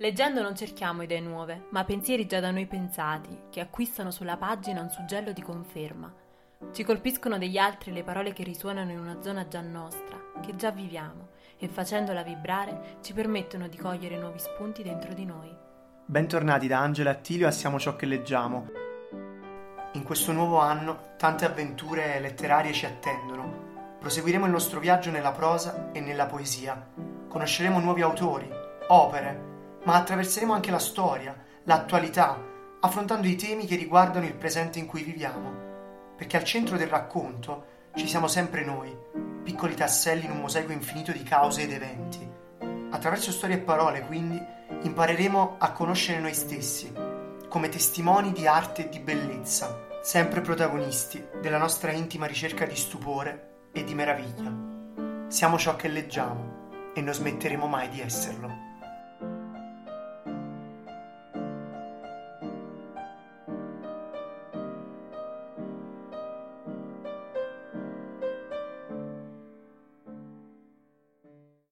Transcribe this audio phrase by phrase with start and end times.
[0.00, 4.80] Leggendo non cerchiamo idee nuove, ma pensieri già da noi pensati, che acquistano sulla pagina
[4.80, 6.14] un suggello di conferma.
[6.70, 10.70] Ci colpiscono degli altri le parole che risuonano in una zona già nostra, che già
[10.70, 15.52] viviamo, e facendola vibrare ci permettono di cogliere nuovi spunti dentro di noi.
[16.04, 18.68] Bentornati da Angela Attilio a Siamo ciò che leggiamo.
[19.94, 23.96] In questo nuovo anno tante avventure letterarie ci attendono.
[23.98, 26.86] Proseguiremo il nostro viaggio nella prosa e nella poesia.
[27.26, 28.48] Conosceremo nuovi autori,
[28.86, 29.56] opere,
[29.88, 32.38] ma attraverseremo anche la storia, l'attualità,
[32.80, 35.50] affrontando i temi che riguardano il presente in cui viviamo.
[36.14, 38.94] Perché al centro del racconto ci siamo sempre noi,
[39.42, 42.20] piccoli tasselli in un mosaico infinito di cause ed eventi.
[42.90, 44.38] Attraverso storie e parole, quindi,
[44.82, 46.92] impareremo a conoscere noi stessi,
[47.48, 53.68] come testimoni di arte e di bellezza, sempre protagonisti della nostra intima ricerca di stupore
[53.72, 54.52] e di meraviglia.
[55.28, 58.67] Siamo ciò che leggiamo e non smetteremo mai di esserlo.